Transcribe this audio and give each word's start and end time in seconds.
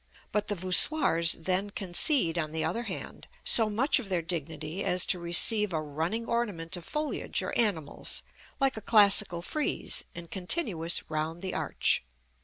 But 0.31 0.47
the 0.47 0.55
voussoirs 0.55 1.33
then 1.33 1.69
concede, 1.69 2.35
on 2.35 2.53
the 2.53 2.65
other 2.65 2.85
hand, 2.89 3.27
so 3.43 3.69
much 3.69 3.99
of 3.99 4.09
their 4.09 4.23
dignity 4.23 4.83
as 4.83 5.05
to 5.05 5.19
receive 5.19 5.71
a 5.73 5.79
running 5.79 6.25
ornament 6.25 6.75
of 6.75 6.85
foliage 6.85 7.43
or 7.43 7.55
animals, 7.55 8.23
like 8.59 8.75
a 8.77 8.81
classical 8.81 9.43
frieze, 9.43 10.05
and 10.15 10.31
continuous 10.31 11.07
round 11.07 11.43
the 11.43 11.53
arch. 11.53 12.03